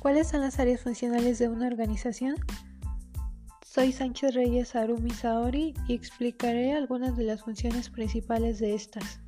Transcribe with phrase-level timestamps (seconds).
[0.00, 2.36] ¿Cuáles son las áreas funcionales de una organización?
[3.66, 9.20] Soy Sánchez Reyes Arumi Saori y explicaré algunas de las funciones principales de estas.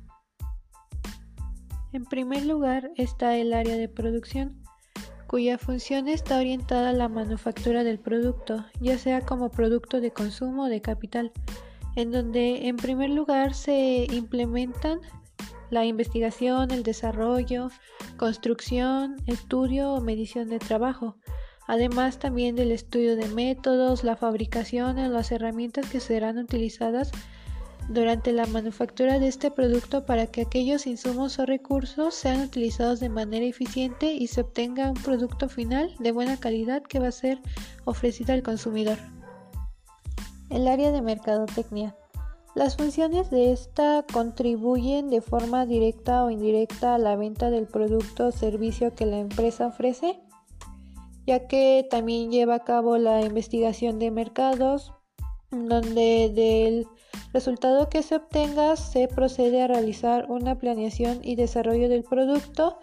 [1.91, 4.63] En primer lugar está el área de producción,
[5.27, 10.63] cuya función está orientada a la manufactura del producto, ya sea como producto de consumo
[10.63, 11.31] o de capital,
[11.95, 15.01] en donde en primer lugar se implementan
[15.73, 17.69] la investigación, el desarrollo,
[18.17, 21.17] construcción, estudio o medición de trabajo,
[21.67, 27.11] además también del estudio de métodos, la fabricación o las herramientas que serán utilizadas
[27.89, 33.09] durante la manufactura de este producto para que aquellos insumos o recursos sean utilizados de
[33.09, 37.39] manera eficiente y se obtenga un producto final de buena calidad que va a ser
[37.83, 38.97] ofrecido al consumidor.
[40.49, 41.95] El área de mercadotecnia.
[42.55, 48.27] Las funciones de esta contribuyen de forma directa o indirecta a la venta del producto
[48.27, 50.19] o servicio que la empresa ofrece,
[51.25, 54.93] ya que también lleva a cabo la investigación de mercados,
[55.49, 56.87] donde del
[57.33, 62.77] resultado que se obtenga se procede a realizar una planeación y desarrollo del producto,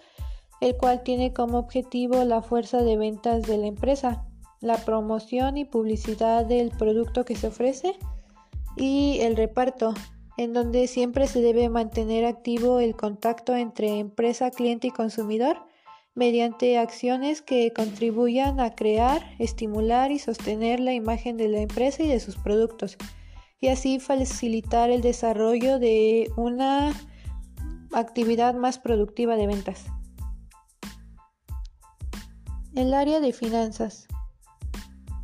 [0.60, 4.26] el cual tiene como objetivo la fuerza de ventas de la empresa,
[4.60, 7.96] la promoción y publicidad del producto que se ofrece,
[8.76, 9.94] y el reparto,
[10.36, 15.66] en donde siempre se debe mantener activo el contacto entre empresa, cliente y consumidor
[16.14, 22.08] mediante acciones que contribuyan a crear, estimular y sostener la imagen de la empresa y
[22.08, 22.96] de sus productos,
[23.60, 26.92] y así facilitar el desarrollo de una
[27.92, 29.86] actividad más productiva de ventas.
[32.74, 34.06] El área de finanzas.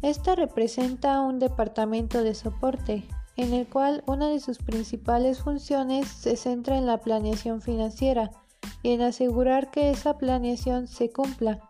[0.03, 3.05] Esta representa un departamento de soporte
[3.37, 8.31] en el cual una de sus principales funciones se centra en la planeación financiera
[8.83, 11.61] y en asegurar que esa planeación se cumpla,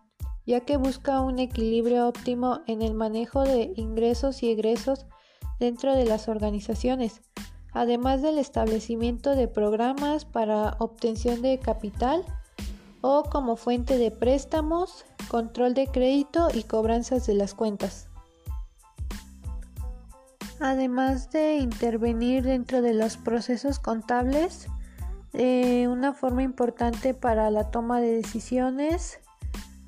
[0.46, 5.06] ya que busca un equilibrio óptimo en el manejo de ingresos y egresos
[5.58, 7.20] dentro de las organizaciones,
[7.72, 12.24] además del establecimiento de programas para obtención de capital
[13.00, 18.08] o como fuente de préstamos, control de crédito y cobranzas de las cuentas
[20.60, 24.68] además de intervenir dentro de los procesos contables,
[25.32, 29.20] eh, una forma importante para la toma de decisiones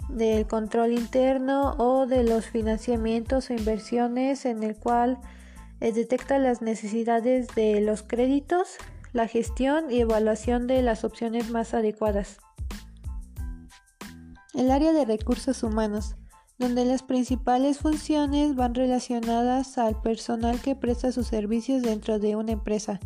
[0.08, 5.18] del control interno o de los financiamientos o inversiones en el cual
[5.80, 8.76] eh, detecta las necesidades de los créditos,
[9.12, 12.38] la gestión y evaluación de las opciones más adecuadas.
[14.54, 16.16] El área de recursos humanos
[16.58, 22.52] donde las principales funciones van relacionadas al personal que presta sus servicios dentro de una
[22.52, 22.98] empresa.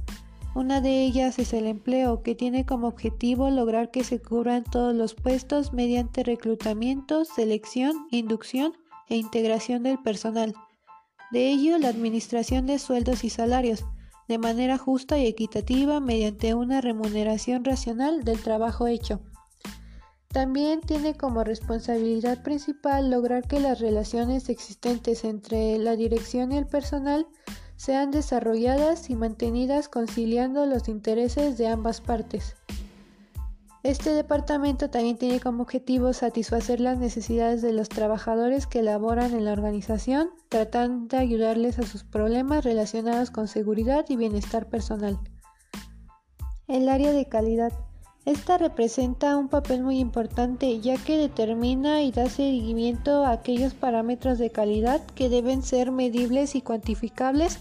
[0.55, 4.95] Una de ellas es el empleo, que tiene como objetivo lograr que se cubran todos
[4.95, 8.75] los puestos mediante reclutamiento, selección, inducción
[9.09, 10.55] e integración del personal.
[11.31, 13.85] De ello, la administración de sueldos y salarios,
[14.29, 19.21] de manera justa y equitativa mediante una remuneración racional del trabajo hecho.
[20.33, 26.67] También tiene como responsabilidad principal lograr que las relaciones existentes entre la dirección y el
[26.67, 27.27] personal
[27.77, 32.57] sean desarrolladas y mantenidas conciliando los intereses de ambas partes.
[33.83, 39.45] Este departamento también tiene como objetivo satisfacer las necesidades de los trabajadores que laboran en
[39.45, 45.19] la organización, tratando de ayudarles a sus problemas relacionados con seguridad y bienestar personal.
[46.69, 47.73] El área de calidad.
[48.25, 54.39] Esta representa un papel muy importante ya que determina y da seguimiento a aquellos parámetros
[54.39, 57.59] de calidad que deben ser medibles y cuantificables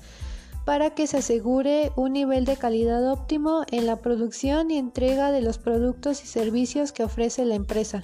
[0.64, 5.42] para que se asegure un nivel de calidad óptimo en la producción y entrega de
[5.42, 8.04] los productos y servicios que ofrece la empresa.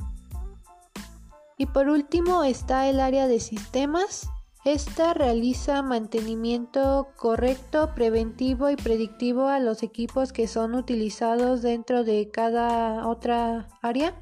[1.60, 4.30] Y por último está el área de sistemas
[4.66, 12.30] esta realiza mantenimiento correcto, preventivo y predictivo a los equipos que son utilizados dentro de
[12.32, 14.14] cada otra área,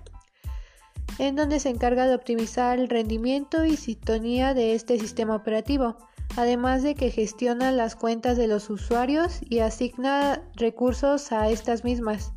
[1.18, 5.98] en donde se encarga de optimizar el rendimiento y sintonía de este sistema operativo,
[6.36, 12.34] además de que gestiona las cuentas de los usuarios y asigna recursos a estas mismas.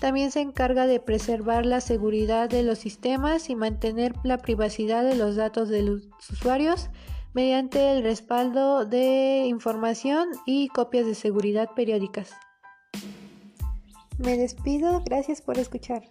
[0.00, 5.16] También se encarga de preservar la seguridad de los sistemas y mantener la privacidad de
[5.16, 6.88] los datos de los usuarios
[7.34, 12.30] mediante el respaldo de información y copias de seguridad periódicas.
[14.18, 16.02] Me despido, gracias por escuchar.